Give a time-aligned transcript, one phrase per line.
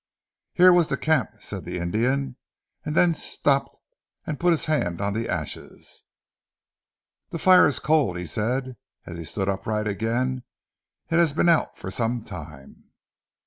[0.53, 2.35] "Here was the camp," said the Indian,
[2.83, 3.77] and then stopped
[4.25, 6.05] and put his hand on the ashes.
[7.29, 10.41] "The fire is cold," he said, as he stood upright again.
[11.11, 12.85] "It has been out for some time."